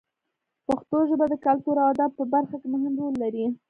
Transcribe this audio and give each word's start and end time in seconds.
پښتو 0.67 0.97
ژبه 1.09 1.25
د 1.29 1.33
کلتور 1.45 1.75
او 1.81 1.87
ادب 1.93 2.11
په 2.19 2.23
برخه 2.33 2.55
کې 2.61 2.67
مهم 2.73 2.93
رول 3.01 3.13
لري. 3.23 3.45